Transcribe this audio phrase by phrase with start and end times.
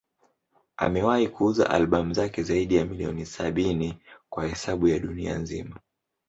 [0.77, 3.97] Amewahi kuuza albamu zake zaidi ya milioni sabini
[4.29, 5.75] kwa hesabu ya dunia nzima.